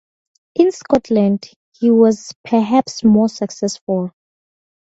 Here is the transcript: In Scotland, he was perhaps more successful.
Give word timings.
In 0.55 0.71
Scotland, 0.71 1.51
he 1.73 1.91
was 1.91 2.33
perhaps 2.43 3.03
more 3.03 3.29
successful. 3.29 4.09